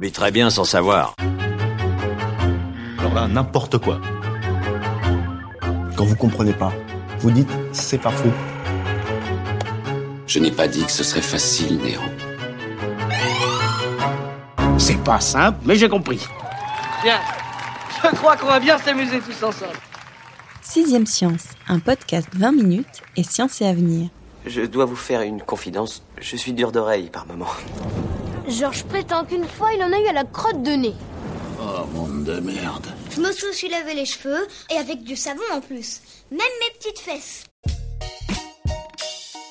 [0.00, 1.14] On vit très bien sans savoir.
[2.98, 4.00] Alors là, n'importe quoi.
[5.94, 6.72] Quand vous comprenez pas,
[7.18, 8.32] vous dites c'est pas faux.
[10.26, 12.00] Je n'ai pas dit que ce serait facile, Néo.
[14.78, 16.26] C'est pas simple, mais j'ai compris.
[17.02, 17.20] Bien,
[18.02, 19.76] je crois qu'on va bien s'amuser tous ensemble.
[20.62, 24.08] Sixième Science, un podcast 20 minutes et science et avenir.
[24.46, 26.02] Je dois vous faire une confidence.
[26.18, 27.48] Je suis dur d'oreille par moment.
[28.50, 30.94] Georges prétend qu'une fois il en a eu à la crotte de nez.
[31.60, 32.86] Oh, monde de merde.
[33.10, 36.00] Je me suis lavé les cheveux et avec du savon en plus.
[36.30, 37.44] Même mes petites fesses.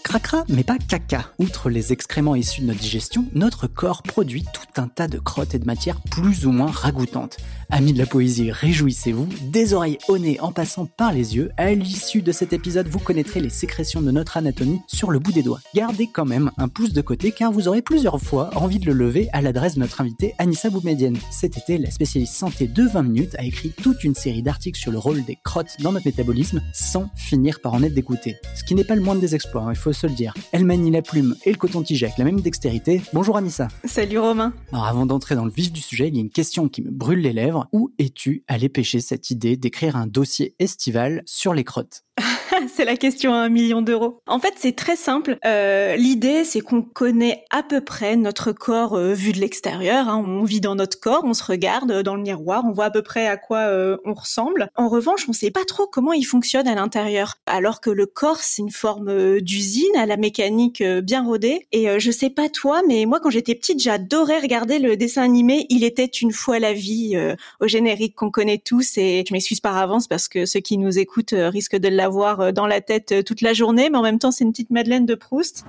[0.09, 1.31] Cracra, mais pas caca.
[1.37, 5.53] Outre les excréments issus de notre digestion, notre corps produit tout un tas de crottes
[5.53, 7.37] et de matières plus ou moins ragoûtantes.
[7.69, 11.71] Amis de la poésie, réjouissez-vous, des oreilles au nez en passant par les yeux, à
[11.75, 15.43] l'issue de cet épisode, vous connaîtrez les sécrétions de notre anatomie sur le bout des
[15.43, 15.59] doigts.
[15.75, 18.93] Gardez quand même un pouce de côté car vous aurez plusieurs fois envie de le
[18.93, 21.19] lever à l'adresse de notre invitée Anissa Boumedienne.
[21.29, 24.91] Cet été, la spécialiste santé de 20 minutes a écrit toute une série d'articles sur
[24.91, 28.37] le rôle des crottes dans notre métabolisme sans finir par en être dégoûté.
[28.55, 30.33] Ce qui n'est pas le moindre des exploits, hein, il faut se le dire.
[30.53, 33.01] Elle manie la plume et le coton-tige avec la même dextérité.
[33.13, 33.67] Bonjour Anissa.
[33.83, 34.53] Salut Romain.
[34.71, 36.89] Alors avant d'entrer dans le vif du sujet, il y a une question qui me
[36.89, 37.67] brûle les lèvres.
[37.73, 42.05] Où es-tu allé pêcher cette idée d'écrire un dossier estival sur les crottes?
[42.73, 44.19] c'est la question à un million d'euros.
[44.27, 45.37] En fait, c'est très simple.
[45.45, 50.07] Euh, L'idée, c'est qu'on connaît à peu près notre corps euh, vu de l'extérieur.
[50.09, 50.23] Hein.
[50.25, 52.91] On vit dans notre corps, on se regarde euh, dans le miroir, on voit à
[52.91, 54.69] peu près à quoi euh, on ressemble.
[54.75, 57.35] En revanche, on ne sait pas trop comment il fonctionne à l'intérieur.
[57.45, 61.67] Alors que le corps, c'est une forme d'usine à la mécanique bien rodée.
[61.71, 65.65] Et je sais pas toi, mais moi, quand j'étais petite, j'adorais regarder le dessin animé
[65.69, 67.17] Il était une fois la vie
[67.59, 68.97] au générique qu'on connaît tous.
[68.97, 72.67] Et je m'excuse par avance parce que ceux qui nous écoutent risquent de l'avoir dans
[72.67, 75.65] la tête toute la journée, mais en même temps, c'est une petite Madeleine de Proust.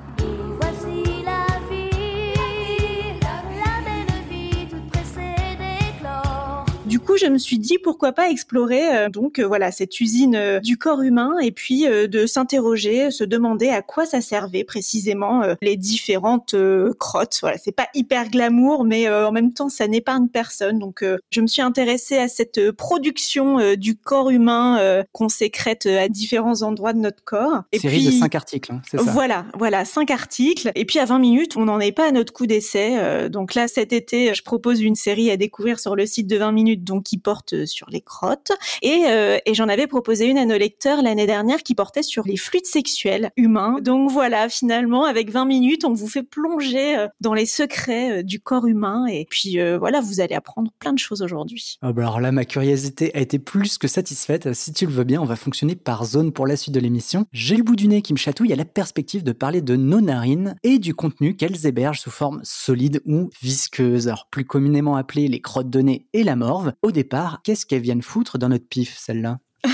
[7.10, 10.60] Coup, je me suis dit pourquoi pas explorer euh, donc euh, voilà cette usine euh,
[10.60, 15.76] du corps humain et puis de s'interroger, se demander à quoi ça servait précisément les
[15.76, 16.54] différentes
[16.98, 17.38] crottes.
[17.40, 20.78] Voilà, c'est pas hyper glamour, mais en même temps, ça n'épargne personne.
[20.78, 26.62] Donc, je me suis intéressée à cette production du corps humain qu'on sécrète à différents
[26.62, 27.62] endroits de notre corps.
[27.72, 30.70] Et Série de 5 articles, hein, c'est ça Voilà, voilà, cinq articles.
[30.74, 33.28] Et puis à 20 minutes, on n'en est pas à notre coup d'essai.
[33.30, 36.52] Donc là, cet été, je propose une série à découvrir sur le site de 20
[36.52, 38.52] minutes, donc qui porte euh, sur les crottes.
[38.82, 42.24] Et, euh, et j'en avais proposé une à nos lecteurs l'année dernière qui portait sur
[42.24, 43.78] les fluides sexuels humains.
[43.80, 48.40] Donc voilà, finalement, avec 20 minutes, on vous fait plonger euh, dans les secrets du
[48.40, 49.06] corps humain.
[49.06, 51.78] Et puis voilà, vous allez apprendre plein de choses aujourd'hui.
[51.82, 54.52] Ah bah alors là, ma curiosité a été plus que satisfaite.
[54.52, 57.26] Si tu le veux bien, on va fonctionner par zone pour la suite de l'émission.
[57.32, 60.00] J'ai le bout du nez qui me chatouille à la perspective de parler de nos
[60.00, 64.08] narines et du contenu qu'elles hébergent sous forme solide ou visqueuse.
[64.08, 66.72] Alors plus communément appelées les crottes de nez et la morve.
[66.82, 69.38] Au départ, qu'est-ce qu'elles viennent foutre dans notre pif, celle-là?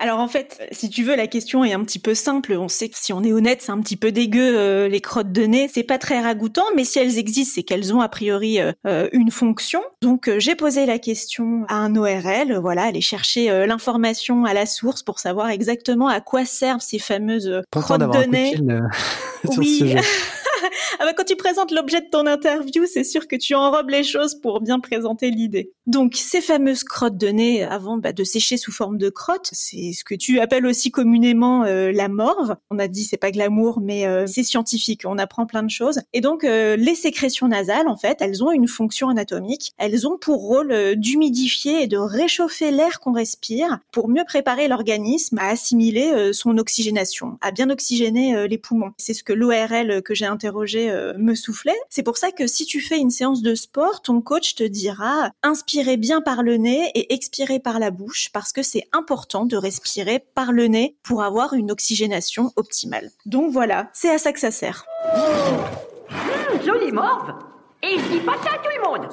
[0.00, 2.52] Alors en fait, si tu veux, la question est un petit peu simple.
[2.54, 5.30] On sait que si on est honnête, c'est un petit peu dégueu euh, les crottes
[5.30, 5.70] de nez.
[5.72, 9.08] C'est pas très ragoûtant, mais si elles existent, c'est qu'elles ont a priori euh, euh,
[9.12, 9.80] une fonction.
[10.02, 12.58] Donc euh, j'ai posé la question à un ORL.
[12.60, 17.62] Voilà, aller chercher l'information à la source pour savoir exactement à quoi servent ces fameuses
[17.70, 18.56] crottes de nez.
[19.50, 19.78] sur Oui.
[19.78, 20.34] ce.
[20.98, 24.04] Ah bah, quand tu présentes l'objet de ton interview, c'est sûr que tu enrobes les
[24.04, 25.72] choses pour bien présenter l'idée.
[25.86, 29.92] Donc, ces fameuses crottes de nez, avant bah, de sécher sous forme de crottes, c'est
[29.92, 32.56] ce que tu appelles aussi communément euh, la morve.
[32.70, 35.02] On a dit c'est pas glamour, mais euh, c'est scientifique.
[35.04, 36.00] On apprend plein de choses.
[36.12, 39.72] Et donc, euh, les sécrétions nasales, en fait, elles ont une fonction anatomique.
[39.78, 45.38] Elles ont pour rôle d'humidifier et de réchauffer l'air qu'on respire pour mieux préparer l'organisme
[45.38, 48.92] à assimiler son oxygénation, à bien oxygéner les poumons.
[48.96, 51.74] C'est ce que l'ORL que j'ai interrogé euh, me soufflait.
[51.88, 55.30] C'est pour ça que si tu fais une séance de sport, ton coach te dira
[55.42, 59.56] inspirez bien par le nez et expirez par la bouche parce que c'est important de
[59.56, 63.10] respirer par le nez pour avoir une oxygénation optimale.
[63.26, 64.84] Donc voilà, c'est à ça que ça sert.
[66.10, 67.32] Mmh, jolie morve
[67.82, 69.08] Et je dis pas ça à tout le monde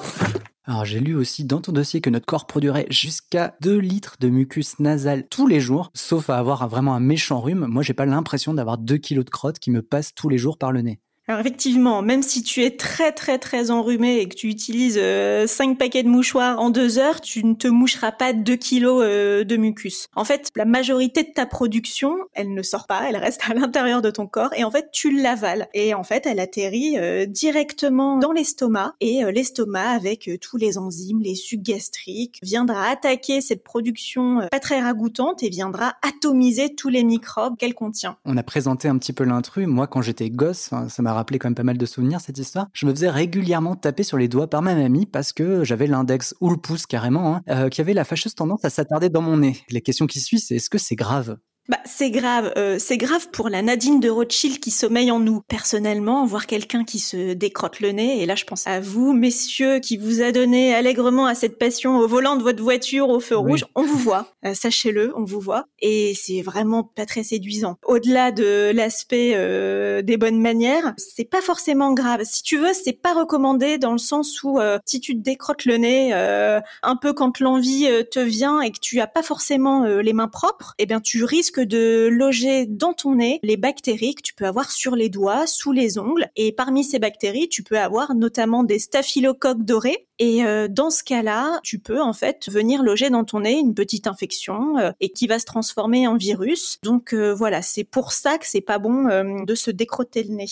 [0.66, 4.30] Alors j'ai lu aussi dans ton dossier que notre corps produirait jusqu'à 2 litres de
[4.30, 7.66] mucus nasal tous les jours, sauf à avoir un- vraiment un méchant rhume.
[7.68, 10.58] Moi j'ai pas l'impression d'avoir 2 kilos de crottes qui me passent tous les jours
[10.58, 11.00] par le nez.
[11.32, 15.00] Alors effectivement, même si tu es très très très enrhumé et que tu utilises 5
[15.00, 19.46] euh, paquets de mouchoirs en 2 heures, tu ne te moucheras pas 2 kilos euh,
[19.46, 20.10] de mucus.
[20.14, 24.02] En fait, la majorité de ta production, elle ne sort pas, elle reste à l'intérieur
[24.02, 25.70] de ton corps et en fait tu l'avales.
[25.74, 31.22] Et en fait, elle atterrit euh, directement dans l'estomac et l'estomac avec tous les enzymes,
[31.22, 37.06] les sucs gastriques, viendra attaquer cette production pas très ragoûtante et viendra atomiser tous les
[37.06, 38.18] microbes qu'elle contient.
[38.26, 39.66] On a présenté un petit peu l'intrus.
[39.66, 42.68] Moi, quand j'étais gosse, ça m'a rappelé quand même pas mal de souvenirs cette histoire.
[42.74, 46.36] Je me faisais régulièrement taper sur les doigts par ma mamie parce que j'avais l'index
[46.42, 49.38] ou le pouce carrément, hein, euh, qui avait la fâcheuse tendance à s'attarder dans mon
[49.38, 49.58] nez.
[49.70, 51.38] La question qui suit, c'est est-ce que c'est grave?
[51.70, 52.52] Bah, c'est grave.
[52.58, 55.42] Euh, c'est grave pour la Nadine de Rothschild qui sommeille en nous.
[55.48, 59.80] Personnellement, voir quelqu'un qui se décrotte le nez, et là je pense à vous, messieurs,
[59.80, 63.38] qui vous a donné allègrement à cette passion au volant de votre voiture au feu
[63.38, 64.34] rouge, on vous voit.
[64.44, 65.68] Euh, sachez-le, on vous voit.
[65.80, 67.78] Et c'est vraiment pas très séduisant.
[67.86, 72.22] Au-delà de l'aspect euh, des bonnes manières, c'est pas forcément grave.
[72.24, 75.78] Si tu veux, c'est pas recommandé dans le sens où si tu te décrottes le
[75.78, 80.28] nez un peu quand l'envie te vient et que tu as pas forcément les mains
[80.28, 84.34] propres, eh bien tu risques que de loger dans ton nez les bactéries que tu
[84.34, 86.28] peux avoir sur les doigts, sous les ongles.
[86.36, 90.08] Et parmi ces bactéries, tu peux avoir notamment des staphylocoques dorés.
[90.20, 93.74] Et euh, dans ce cas-là, tu peux en fait venir loger dans ton nez une
[93.74, 96.78] petite infection euh, et qui va se transformer en virus.
[96.84, 99.02] Donc euh, voilà, c'est pour ça que c'est pas bon
[99.46, 100.48] de se décrotter le nez.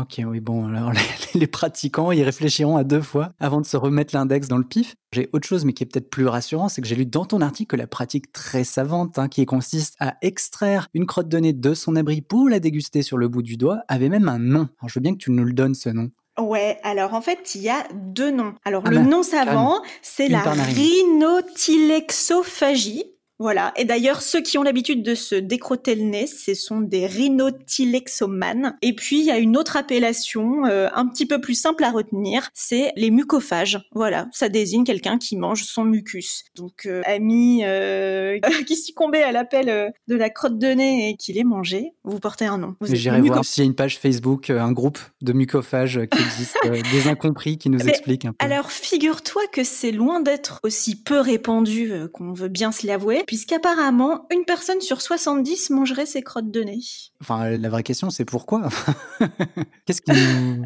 [0.00, 0.92] Ok, oui, bon, alors
[1.34, 4.94] les, pratiquants, ils réfléchiront à deux fois avant de se remettre l'index dans le pif.
[5.12, 7.40] J'ai autre chose, mais qui est peut-être plus rassurant, c'est que j'ai lu dans ton
[7.40, 11.52] article que la pratique très savante, hein, qui consiste à extraire une crotte de nez
[11.52, 14.68] de son abri pour la déguster sur le bout du doigt, avait même un nom.
[14.78, 16.10] Alors je veux bien que tu nous le donnes, ce nom.
[16.38, 18.54] Ouais, alors en fait, il y a deux noms.
[18.64, 23.17] Alors ah le bah, nom savant, c'est la rhinotilexophagie.
[23.38, 23.72] Voilà.
[23.76, 28.76] Et d'ailleurs, ceux qui ont l'habitude de se décrotter le nez, ce sont des rhinotilexomanes.
[28.82, 31.90] Et puis, il y a une autre appellation, euh, un petit peu plus simple à
[31.90, 33.78] retenir, c'est les mucophages.
[33.92, 34.26] Voilà.
[34.32, 36.44] Ça désigne quelqu'un qui mange son mucus.
[36.56, 41.32] Donc, euh, ami euh, qui succombait à l'appel de la crotte de nez et qui
[41.32, 42.74] les mangeait, vous portez un nom.
[42.82, 47.08] J'irai voir s'il y a une page Facebook, un groupe de mucophages qui existe, des
[47.08, 48.44] incompris qui nous expliquent un peu.
[48.44, 54.26] Alors, figure-toi que c'est loin d'être aussi peu répandu qu'on veut bien se l'avouer puisqu'apparemment,
[54.32, 56.80] une personne sur 70 mangerait ses crottes de nez.
[57.20, 58.70] Enfin, la vraie question, c'est pourquoi?
[59.84, 60.12] Qu'est-ce qui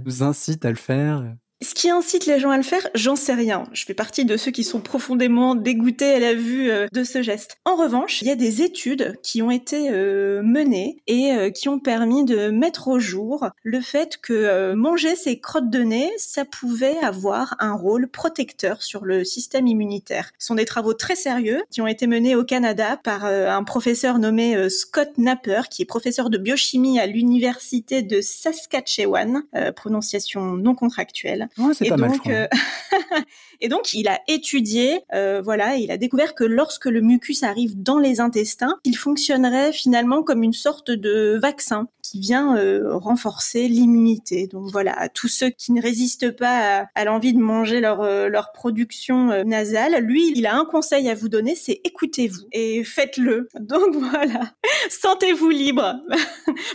[0.07, 1.35] nous incite à le faire?
[1.63, 3.65] Ce qui incite les gens à le faire, j'en sais rien.
[3.73, 7.23] Je fais partie de ceux qui sont profondément dégoûtés à la vue euh, de ce
[7.23, 7.59] geste.
[7.65, 11.69] En revanche, il y a des études qui ont été euh, menées et euh, qui
[11.69, 16.45] ont permis de mettre au jour le fait que manger ses crottes de nez, ça
[16.45, 20.33] pouvait avoir un rôle protecteur sur le système immunitaire.
[20.39, 24.19] Ce sont des travaux très sérieux qui ont été menés au Canada par un professeur
[24.19, 29.43] nommé Scott Napper, qui est professeur de biochimie à l'université de Saskatchewan,
[29.75, 31.49] prononciation non contractuelle
[31.81, 32.47] et donc, euh,
[33.61, 37.81] et donc, il a étudié, euh, voilà, il a découvert que lorsque le mucus arrive
[37.81, 43.69] dans les intestins, il fonctionnerait finalement comme une sorte de vaccin qui vient euh, renforcer
[43.69, 44.47] l'immunité.
[44.47, 48.53] Donc voilà, à tous ceux qui ne résistent pas à, l'envie de manger leur, leur
[48.53, 53.49] production nasale, lui, il a un conseil à vous donner, c'est écoutez-vous et faites-le.
[53.61, 54.53] Donc voilà,
[54.91, 55.97] sentez-vous libre,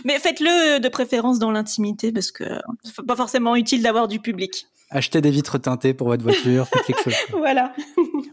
[0.04, 2.44] mais faites-le de préférence dans l'intimité parce que
[2.82, 4.57] c'est pas forcément utile d'avoir du public.
[4.90, 7.14] Achetez des vitres teintées pour votre voiture, faites quelque chose.
[7.32, 7.74] voilà.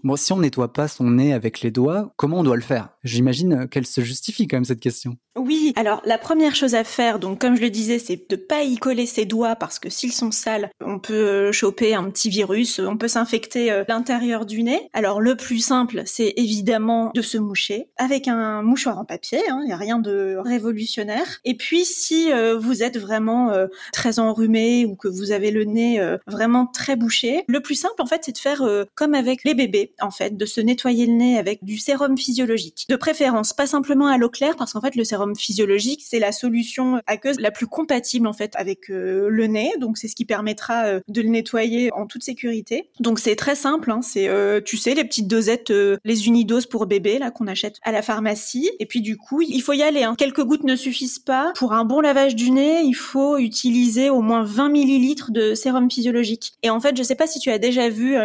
[0.04, 2.90] Bon, si on nettoie pas son nez avec les doigts, comment on doit le faire?
[3.04, 5.18] J'imagine qu'elle se justifie quand même cette question.
[5.38, 8.64] Oui, alors la première chose à faire, donc comme je le disais, c'est de pas
[8.64, 12.30] y coller ses doigts parce que s'ils sont sales, on peut euh, choper un petit
[12.30, 14.88] virus, on peut s'infecter euh, l'intérieur du nez.
[14.94, 19.52] Alors le plus simple, c'est évidemment de se moucher avec un mouchoir en papier, il
[19.52, 21.42] hein, n'y a rien de révolutionnaire.
[21.44, 23.52] Et puis si euh, vous êtes vraiment
[23.92, 28.06] très enrhumé ou que vous avez le nez vraiment très bouché, le plus simple en
[28.06, 28.64] fait, c'est de faire
[28.96, 32.86] comme avec les bébés, en fait, de se nettoyer le nez avec du sérum physiologique.
[32.90, 36.32] De préférence, pas simplement à l'eau claire parce qu'en fait le sérum physiologique, c'est la
[36.32, 39.72] solution aqueuse la plus compatible en fait avec euh, le nez.
[39.80, 42.90] Donc c'est ce qui permettra euh, de le nettoyer en toute sécurité.
[43.00, 43.92] Donc c'est très simple.
[43.92, 44.02] Hein.
[44.02, 45.72] c'est euh, tu sais les petites dosettes,
[46.04, 48.70] les unidoses pour bébé là qu'on achète à la pharmacie.
[48.80, 50.04] Et puis du coup il faut y aller.
[50.04, 50.16] Hein.
[50.18, 51.52] Quelques gouttes ne suffisent pas.
[51.56, 55.90] Pour un bon lavage du nez, il faut utiliser au moins 20 millilitres de sérum
[55.90, 56.54] physiologique.
[56.64, 58.16] Et en fait je sais pas si tu as déjà vu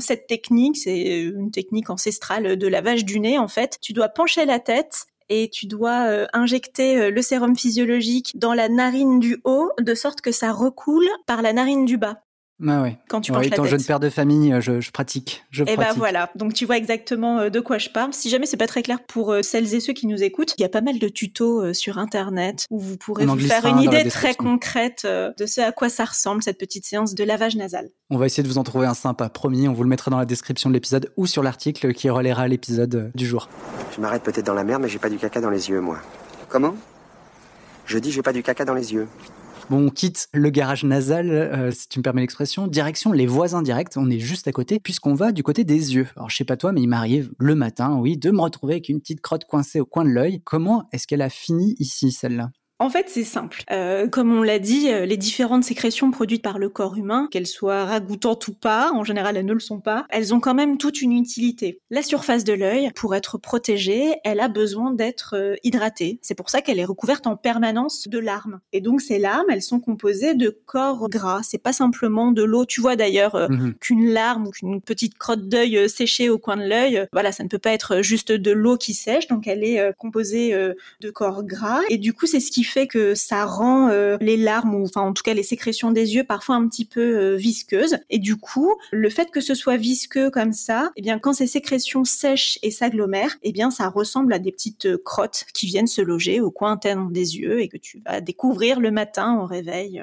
[0.00, 0.76] cette technique.
[0.76, 3.78] C'est une technique ancestrale de lavage du nez en fait.
[3.80, 8.54] Tu dois pencher la tête et tu dois euh, injecter euh, le sérum physiologique dans
[8.54, 12.23] la narine du haut de sorte que ça recoule par la narine du bas.
[12.66, 12.98] Ah ouais.
[13.08, 13.70] Quand tu ouais, penches la étant tête.
[13.72, 15.44] jeune père de famille, euh, je, je pratique.
[15.50, 15.98] Je Et ben pratique.
[15.98, 18.12] voilà, donc tu vois exactement euh, de quoi je parle.
[18.14, 20.62] Si jamais c'est pas très clair pour euh, celles et ceux qui nous écoutent, il
[20.62, 23.82] y a pas mal de tutos sur internet où vous pourrez vous faire un une
[23.82, 27.88] idée très concrète de ce à quoi ça ressemble cette petite séance de lavage nasal.
[28.10, 29.66] On va essayer de vous en trouver un sympa, promis.
[29.66, 33.10] On vous le mettra dans la description de l'épisode ou sur l'article qui relaiera l'épisode
[33.14, 33.48] du jour.
[33.96, 35.98] Je m'arrête peut-être dans la mer, mais j'ai pas du caca dans les yeux, moi.
[36.48, 36.74] Comment?
[37.86, 39.08] Je dis j'ai pas du caca dans les yeux.
[39.70, 43.62] Bon, on quitte le garage nasal, euh, si tu me permets l'expression, direction les voisins
[43.62, 43.96] directs.
[43.96, 46.06] On est juste à côté, puisqu'on va du côté des yeux.
[46.16, 48.90] Alors, je sais pas toi, mais il m'arrive le matin, oui, de me retrouver avec
[48.90, 50.42] une petite crotte coincée au coin de l'œil.
[50.44, 52.50] Comment est-ce qu'elle a fini ici, celle-là?
[52.80, 53.62] En fait, c'est simple.
[53.70, 57.46] Euh, comme on l'a dit, euh, les différentes sécrétions produites par le corps humain, qu'elles
[57.46, 60.76] soient ragoûtantes ou pas, en général elles ne le sont pas, elles ont quand même
[60.76, 61.78] toute une utilité.
[61.90, 66.18] La surface de l'œil, pour être protégée, elle a besoin d'être euh, hydratée.
[66.20, 68.58] C'est pour ça qu'elle est recouverte en permanence de larmes.
[68.72, 71.40] Et donc ces larmes, elles sont composées de corps gras.
[71.44, 72.66] C'est pas simplement de l'eau.
[72.66, 73.74] Tu vois d'ailleurs euh, Mhm.
[73.80, 77.48] qu'une larme ou qu'une petite crotte d'œil séchée au coin de l'œil, voilà, ça ne
[77.48, 79.28] peut pas être juste de l'eau qui sèche.
[79.28, 80.52] Donc elle est euh, composée
[81.00, 81.80] de corps gras.
[81.88, 85.02] Et du coup, c'est ce qui fait que ça rend euh, les larmes, ou enfin
[85.02, 87.98] en tout cas les sécrétions des yeux, parfois un petit peu euh, visqueuses.
[88.10, 91.46] Et du coup, le fait que ce soit visqueux comme ça, eh bien quand ces
[91.46, 95.86] sécrétions sèchent et s'agglomèrent, eh bien ça ressemble à des petites euh, crottes qui viennent
[95.86, 99.46] se loger au coin interne des yeux et que tu vas découvrir le matin au
[99.46, 100.02] réveil.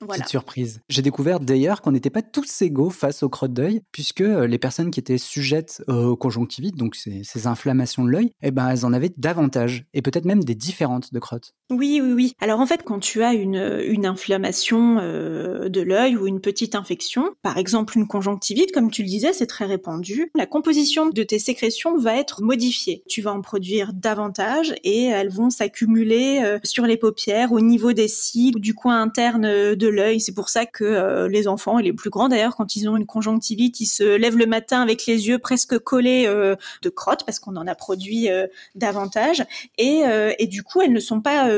[0.00, 0.22] Voilà.
[0.22, 0.80] Petite surprise.
[0.88, 4.58] J'ai découvert d'ailleurs qu'on n'était pas tous égaux face aux crottes d'œil, puisque euh, les
[4.58, 8.84] personnes qui étaient sujettes aux conjonctivites, donc ces, ces inflammations de l'œil, eh ben, elles
[8.84, 11.54] en avaient davantage, et peut-être même des différentes de crottes.
[11.70, 12.32] Oui, oui, oui.
[12.40, 16.74] Alors en fait, quand tu as une, une inflammation euh, de l'œil ou une petite
[16.74, 21.22] infection, par exemple une conjonctivite, comme tu le disais, c'est très répandu, la composition de
[21.22, 23.02] tes sécrétions va être modifiée.
[23.08, 27.92] Tu vas en produire davantage et elles vont s'accumuler euh, sur les paupières, au niveau
[27.92, 30.20] des cils, ou du coin interne euh, de l'œil.
[30.20, 32.96] C'est pour ça que euh, les enfants et les plus grands d'ailleurs, quand ils ont
[32.96, 37.24] une conjonctivite, ils se lèvent le matin avec les yeux presque collés euh, de crottes
[37.24, 39.44] parce qu'on en a produit euh, davantage.
[39.78, 40.02] Et,
[40.38, 41.48] et du coup, elles ne sont pas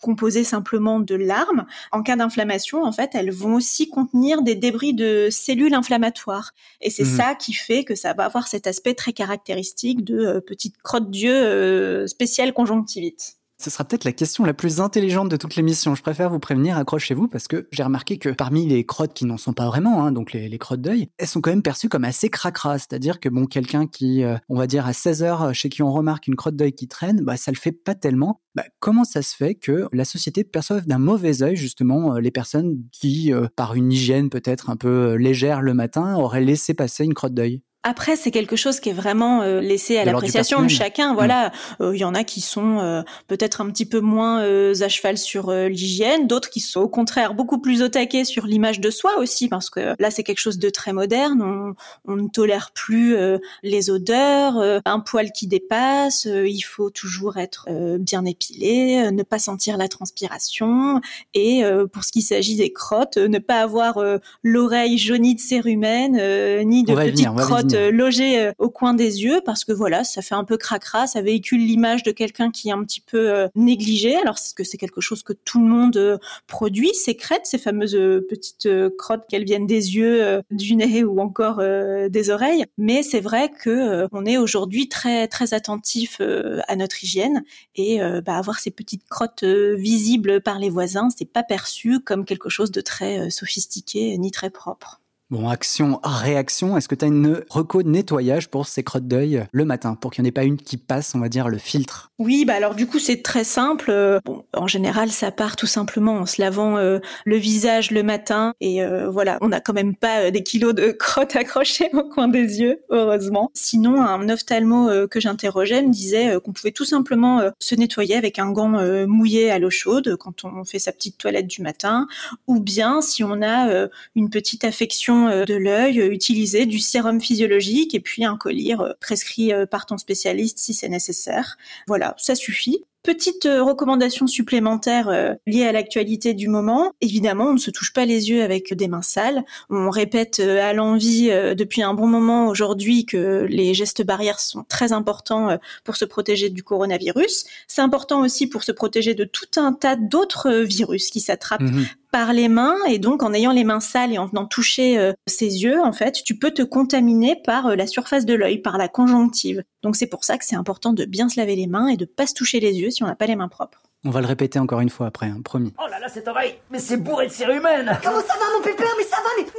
[0.00, 1.66] composées simplement de larmes.
[1.92, 6.52] En cas d'inflammation, en fait, elles vont aussi contenir des débris de cellules inflammatoires.
[6.80, 7.16] Et c'est Mhm.
[7.16, 11.10] ça qui fait que ça va avoir cet aspect très caractéristique de euh, petite crotte
[11.10, 13.37] d'yeux euh, spéciale conjonctivite.
[13.60, 15.94] Ce sera peut-être la question la plus intelligente de toute l'émission.
[15.94, 19.36] Je préfère vous prévenir, accrochez-vous, parce que j'ai remarqué que parmi les crottes qui n'en
[19.36, 22.30] sont pas vraiment, hein, donc les, crottes d'œil, elles sont quand même perçues comme assez
[22.30, 22.78] cracra.
[22.78, 25.92] C'est-à-dire que bon, quelqu'un qui, euh, on va dire à 16 heures, chez qui on
[25.92, 28.40] remarque une crotte d'œil qui traîne, bah ça le fait pas tellement.
[28.58, 32.32] Bah, comment ça se fait que la société perçoive d'un mauvais œil justement euh, les
[32.32, 36.74] personnes qui, euh, par une hygiène peut-être un peu euh, légère le matin, auraient laissé
[36.74, 37.62] passer une crotte d'œil?
[37.84, 41.14] Après, c'est quelque chose qui est vraiment euh, laissé à l'appréciation de chacun.
[41.14, 44.74] Voilà, Euh, il y en a qui sont euh, peut-être un petit peu moins euh,
[44.82, 48.46] à cheval sur euh, l'hygiène, d'autres qui sont au contraire beaucoup plus au taquet sur
[48.46, 51.40] l'image de soi aussi, parce que là, c'est quelque chose de très moderne.
[51.40, 51.74] On,
[52.12, 56.26] on ne tolère plus euh, les odeurs, euh, un poil qui dépasse.
[56.26, 61.00] euh, il faut toujours être euh, bien épilé, euh, ne pas sentir la transpiration,
[61.34, 65.34] et euh, pour ce qui s'agit des crottes, euh, ne pas avoir euh, l'oreille jaunie
[65.36, 67.88] de cérumen, euh, ni de petites venir, crottes venir.
[67.88, 71.06] euh, logées euh, au coin des yeux, parce que voilà, ça fait un peu cracra,
[71.06, 74.78] ça véhicule l'image de quelqu'un qui est un petit peu euh, négligé, alors que c'est
[74.78, 77.98] quelque chose que tout le monde produit, sécrète, ces fameuses
[78.28, 81.62] petites crottes, qu'elles viennent des yeux, du nez ou encore
[82.08, 87.42] des oreilles, mais c'est vrai que on est aujourd'hui très très attentif à notre hygiène
[87.74, 92.48] et bah, avoir ces petites crottes visibles par les voisins, c'est pas perçu comme quelque
[92.48, 95.00] chose de très sophistiqué ni très propre.
[95.30, 96.78] Bon, action, réaction.
[96.78, 100.10] Est-ce que tu as une reco de nettoyage pour ces crottes d'œil le matin, pour
[100.10, 102.10] qu'il n'y en ait pas une qui passe, on va dire, le filtre?
[102.18, 103.90] Oui, bah alors du coup c'est très simple.
[103.90, 104.20] Euh,
[104.54, 108.82] en général ça part tout simplement en se lavant euh, le visage le matin et
[108.82, 112.60] euh, voilà, on n'a quand même pas des kilos de crottes accrochées au coin des
[112.60, 113.50] yeux, heureusement.
[113.52, 118.50] Sinon, un ophtalmo que j'interrogeais me disait qu'on pouvait tout simplement se nettoyer avec un
[118.50, 122.08] gant mouillé à l'eau chaude quand on fait sa petite toilette du matin,
[122.46, 127.20] ou bien si on a une petite affection euh, de l'œil, euh, utiliser du sérum
[127.20, 131.56] physiologique et puis un collyre euh, prescrit par ton spécialiste si c'est nécessaire.
[131.86, 132.84] Voilà, ça suffit.
[133.08, 136.92] Petite euh, recommandation supplémentaire euh, liée à l'actualité du moment.
[137.00, 139.44] Évidemment, on ne se touche pas les yeux avec des mains sales.
[139.70, 144.62] On répète euh, à l'envie depuis un bon moment aujourd'hui que les gestes barrières sont
[144.68, 147.46] très importants pour se protéger du coronavirus.
[147.66, 151.86] C'est important aussi pour se protéger de tout un tas d'autres virus qui s'attrapent Mhm.
[152.10, 155.12] par les mains et donc en ayant les mains sales et en venant toucher euh,
[155.26, 158.78] ses yeux, en fait, tu peux te contaminer par euh, la surface de l'œil, par
[158.78, 159.62] la conjonctive.
[159.82, 162.04] Donc c'est pour ça que c'est important de bien se laver les mains et de
[162.04, 163.78] pas se toucher les yeux si on n'a pas les mains propres.
[164.04, 165.72] On va le répéter encore une fois après, hein, promis.
[165.78, 168.92] Oh là là, cette oreille Mais c'est bourré de cérumen Comment ça va, mon pépère?
[168.96, 169.50] Mais ça va, mais vous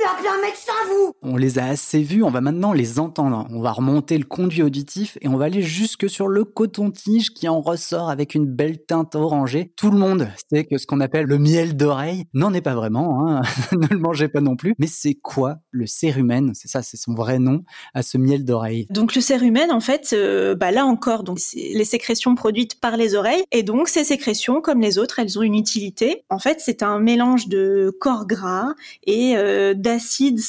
[1.31, 3.45] On les a assez vus, on va maintenant les entendre.
[3.51, 7.47] On va remonter le conduit auditif et on va aller jusque sur le coton-tige qui
[7.47, 9.71] en ressort avec une belle teinte orangée.
[9.75, 13.27] Tout le monde sait que ce qu'on appelle le miel d'oreille n'en est pas vraiment,
[13.27, 13.43] hein.
[13.73, 14.73] ne le mangez pas non plus.
[14.79, 18.87] Mais c'est quoi le cérumen C'est ça, c'est son vrai nom à ce miel d'oreille.
[18.89, 22.97] Donc le cérumen, en fait, euh, bah là encore, donc c'est les sécrétions produites par
[22.97, 26.23] les oreilles et donc ces sécrétions, comme les autres, elles ont une utilité.
[26.31, 28.73] En fait, c'est un mélange de corps gras
[29.05, 30.39] et euh, d'acides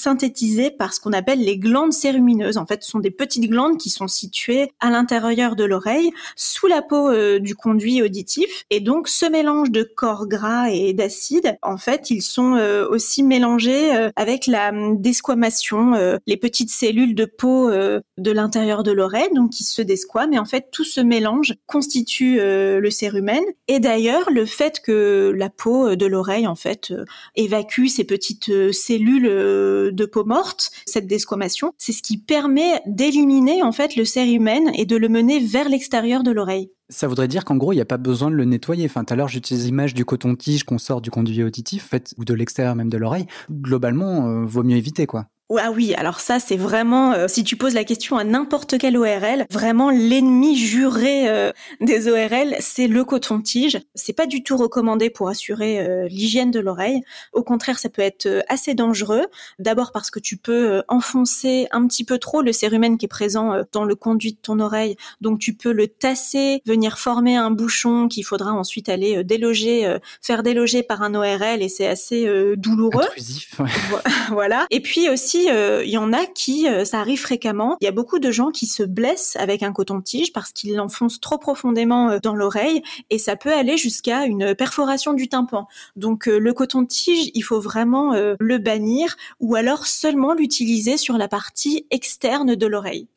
[0.77, 2.57] par ce qu'on appelle les glandes cérumineuses.
[2.57, 6.67] En fait, ce sont des petites glandes qui sont situées à l'intérieur de l'oreille, sous
[6.67, 8.65] la peau euh, du conduit auditif.
[8.71, 13.23] Et donc, ce mélange de corps gras et d'acides, en fait, ils sont euh, aussi
[13.23, 15.93] mélangés euh, avec la hum, desquamation,
[16.27, 20.33] les petites cellules de peau de l'intérieur de l'oreille, donc qui se desquament.
[20.33, 23.43] Et en fait, tout ce mélange constitue le cérumen.
[23.69, 26.93] Et d'ailleurs, le fait que la peau de l'oreille, en fait,
[27.37, 33.73] évacue ces petites cellules de peau morte, cette desquamation, c'est ce qui permet d'éliminer en
[33.73, 36.71] fait le cérumen et de le mener vers l'extérieur de l'oreille.
[36.88, 38.85] Ça voudrait dire qu'en gros, il n'y a pas besoin de le nettoyer.
[38.87, 42.14] Enfin, tout à l'heure, j'utilise l'image du coton-tige qu'on sort du conduit auditif, en fait,
[42.19, 43.26] ou de l'extérieur même de l'oreille.
[43.50, 45.26] Globalement, euh, vaut mieux éviter, quoi.
[45.59, 48.97] Ah oui, alors ça c'est vraiment, euh, si tu poses la question à n'importe quel
[48.97, 53.80] ORL, vraiment l'ennemi juré euh, des ORL, c'est le coton-tige.
[53.97, 57.02] C'est pas du tout recommandé pour assurer euh, l'hygiène de l'oreille.
[57.33, 59.26] Au contraire, ça peut être assez dangereux.
[59.59, 63.62] D'abord parce que tu peux enfoncer un petit peu trop le cérumen qui est présent
[63.73, 64.97] dans le conduit de ton oreille.
[65.21, 70.42] Donc tu peux le tasser, venir former un bouchon qu'il faudra ensuite aller déloger, faire
[70.42, 73.04] déloger par un ORL et c'est assez douloureux.
[73.04, 73.71] Intrusif, ouais.
[74.30, 74.66] voilà.
[74.71, 77.88] Et puis aussi, euh, il y en a qui, euh, ça arrive fréquemment, il y
[77.88, 82.11] a beaucoup de gens qui se blessent avec un coton-tige parce qu'ils l'enfoncent trop profondément
[82.11, 85.66] euh, dans l'oreille et ça peut aller jusqu'à une perforation du tympan.
[85.97, 91.87] Donc le coton-tige, il faut vraiment le bannir ou alors seulement l'utiliser sur la partie
[91.90, 93.09] externe de l'oreille.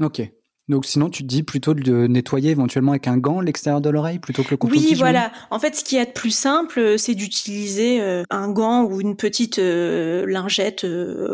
[0.00, 0.22] Ok.
[0.68, 4.18] Donc sinon, tu te dis plutôt de nettoyer éventuellement avec un gant l'extérieur de l'oreille
[4.18, 5.32] plutôt que le coton-tige Oui, voilà.
[5.50, 9.00] En fait, ce qui est de plus simple, euh, c'est d'utiliser euh, un gant ou
[9.00, 10.86] une petite euh, lingette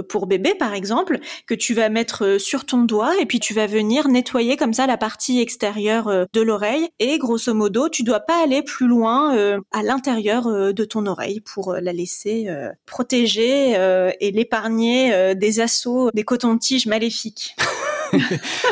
[0.08, 3.66] pour bébé, par exemple, que tu vas mettre sur ton doigt et puis tu vas
[3.66, 6.88] venir nettoyer comme ça la partie extérieure de l'oreille.
[6.98, 11.74] Et grosso modo, tu dois pas aller plus loin à l'intérieur de ton oreille pour
[11.74, 12.48] la laisser
[12.86, 17.56] protégée euh, et l'épargner des assauts des cotons-tiges maléfiques.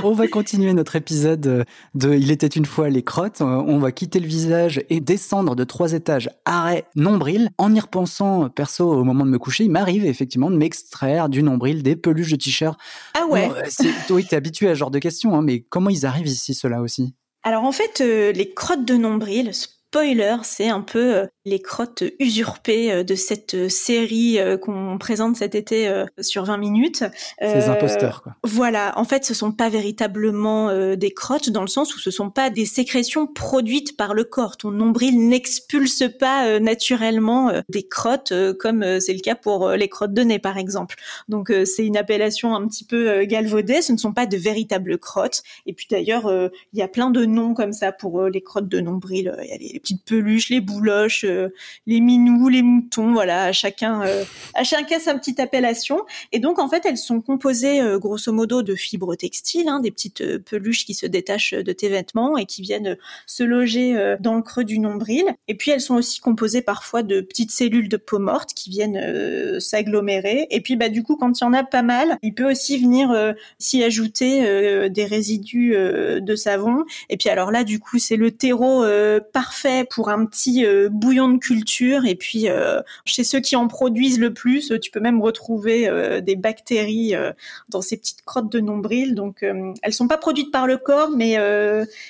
[0.02, 3.40] on va continuer notre épisode de Il était une fois les crottes.
[3.40, 7.50] On va quitter le visage et descendre de trois étages arrêt nombril.
[7.58, 11.42] En y repensant, perso, au moment de me coucher, il m'arrive effectivement de m'extraire du
[11.42, 12.78] nombril des peluches de t-shirt.
[13.14, 13.48] Ah ouais.
[13.48, 16.26] Bon, euh, oui, t'es habitué à ce genre de questions, hein, mais comment ils arrivent
[16.26, 17.14] ici, ceux-là aussi?
[17.42, 22.02] Alors en fait, euh, les crottes de nombril, spoiler, c'est un peu euh, les crottes
[22.18, 27.04] usurpées euh, de cette euh, série euh, qu'on présente cet été sur 20 minutes.
[27.40, 28.34] Ces Euh, imposteurs, quoi.
[28.42, 32.30] Voilà, en fait, ce sont pas véritablement des crottes dans le sens où ce sont
[32.30, 34.56] pas des sécrétions produites par le corps.
[34.56, 40.22] Ton nombril n'expulse pas naturellement des crottes comme c'est le cas pour les crottes de
[40.22, 40.96] nez par exemple.
[41.28, 45.42] Donc c'est une appellation un petit peu galvaudée, ce ne sont pas de véritables crottes.
[45.66, 46.30] Et puis d'ailleurs,
[46.72, 49.36] il y a plein de noms comme ça pour les crottes de nombril.
[49.44, 51.48] Il y a les petites peluches, les bouloches, euh,
[51.86, 56.00] les minous, les moutons, voilà, à chacun, euh, à chacun sa petite appellation.
[56.32, 59.90] Et donc en fait, elles sont composées euh, grosso modo de fibres textiles, hein, des
[59.90, 62.96] petites euh, peluches qui se détachent de tes vêtements et qui viennent
[63.26, 65.24] se loger dans le creux du nombril.
[65.48, 69.60] Et puis elles sont aussi composées parfois de petites cellules de peau morte qui viennent
[69.60, 70.46] s'agglomérer.
[70.50, 72.78] Et puis bah du coup, quand il y en a pas mal, il peut aussi
[72.78, 76.84] venir s'y ajouter des résidus de savon.
[77.08, 78.84] Et puis alors là, du coup, c'est le terreau
[79.32, 80.88] parfait pour un petit euh,
[81.28, 82.04] de culture.
[82.04, 86.20] Et puis euh, chez ceux qui en produisent le plus, tu peux même retrouver euh,
[86.20, 87.32] des bactéries euh,
[87.68, 89.14] dans ces petites crottes de nombril.
[89.14, 89.44] Donc
[89.82, 91.36] elles sont pas produites par le corps, mais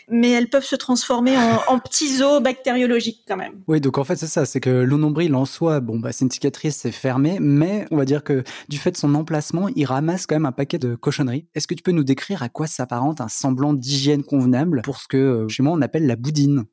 [0.09, 3.55] mais elles peuvent se transformer en, en petits os bactériologiques quand même.
[3.69, 6.25] Oui, donc en fait, c'est ça, c'est que le nombril en soi, bon, bah, c'est
[6.25, 9.85] une cicatrice, c'est fermé, mais on va dire que du fait de son emplacement, il
[9.85, 11.47] ramasse quand même un paquet de cochonneries.
[11.55, 15.09] Est-ce que tu peux nous décrire à quoi s'apparente un semblant d'hygiène convenable pour ce
[15.09, 16.65] que chez moi on appelle la boudine?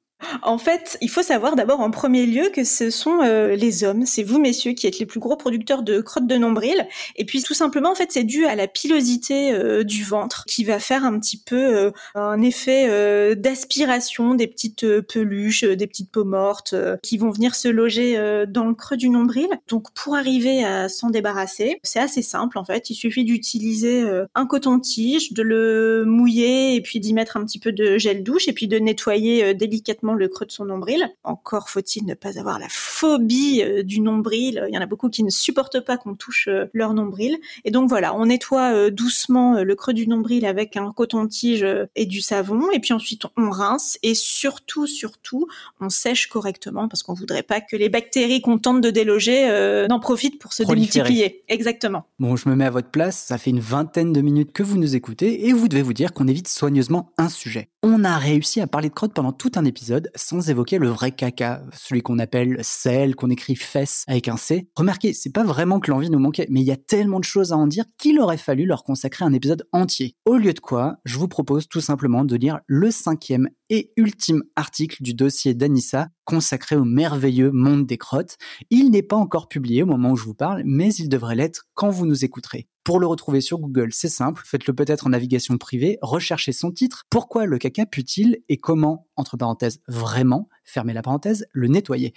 [0.41, 4.05] En fait, il faut savoir d'abord en premier lieu que ce sont euh, les hommes,
[4.05, 6.87] c'est vous messieurs qui êtes les plus gros producteurs de crottes de nombril.
[7.15, 10.63] Et puis tout simplement, en fait, c'est dû à la pilosité euh, du ventre qui
[10.63, 16.23] va faire un petit peu euh, un effet d'aspiration des petites peluches, des petites peaux
[16.23, 19.47] mortes qui vont venir se loger dans le creux du nombril.
[19.67, 22.89] Donc pour arriver à s'en débarrasser, c'est assez simple en fait.
[22.89, 24.03] Il suffit d'utiliser
[24.35, 28.47] un coton-tige, de le mouiller et puis d'y mettre un petit peu de gel douche
[28.47, 31.09] et puis de nettoyer délicatement le creux de son nombril.
[31.23, 34.65] Encore faut-il ne pas avoir la phobie euh, du nombril.
[34.69, 37.37] Il y en a beaucoup qui ne supportent pas qu'on touche euh, leur nombril.
[37.65, 42.05] Et donc voilà, on nettoie euh, doucement le creux du nombril avec un coton-tige et
[42.05, 42.71] du savon.
[42.71, 43.97] Et puis ensuite, on rince.
[44.03, 45.47] Et surtout, surtout,
[45.79, 49.47] on sèche correctement parce qu'on voudrait pas que les bactéries qu'on tente de déloger
[49.89, 51.43] n'en profitent pour se démultiplier.
[51.47, 52.05] Exactement.
[52.19, 53.17] Bon, je me mets à votre place.
[53.17, 56.13] Ça fait une vingtaine de minutes que vous nous écoutez et vous devez vous dire
[56.13, 57.69] qu'on évite soigneusement un sujet.
[57.81, 61.11] On a réussi à parler de crotte pendant tout un épisode sans évoquer le vrai
[61.11, 64.69] caca, celui qu'on appelle sel, qu'on écrit fesse avec un C.
[64.75, 67.51] Remarquez, c'est pas vraiment que l'envie nous manquait, mais il y a tellement de choses
[67.51, 70.15] à en dire qu'il aurait fallu leur consacrer un épisode entier.
[70.25, 74.43] Au lieu de quoi, je vous propose tout simplement de lire le cinquième et ultime
[74.55, 78.37] article du dossier d'Anissa consacré au merveilleux monde des crottes.
[78.69, 81.65] Il n'est pas encore publié au moment où je vous parle, mais il devrait l'être
[81.73, 82.67] quand vous nous écouterez.
[82.83, 87.05] Pour le retrouver sur Google, c'est simple, faites-le peut-être en navigation privée, recherchez son titre,
[87.09, 92.13] pourquoi le caca pue-t-il et comment, entre parenthèses, vraiment, fermez la parenthèse, le nettoyer?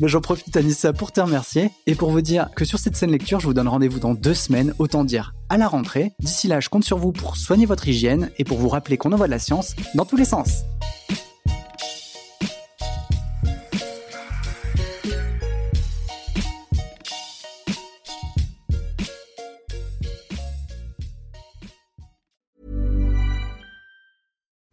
[0.00, 3.40] J'en profite Anissa pour te remercier et pour vous dire que sur cette scène lecture,
[3.40, 6.12] je vous donne rendez-vous dans deux semaines, autant dire à la rentrée.
[6.20, 9.10] D'ici là, je compte sur vous pour soigner votre hygiène et pour vous rappeler qu'on
[9.10, 10.62] envoie de la science dans tous les sens.